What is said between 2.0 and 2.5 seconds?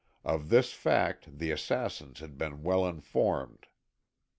had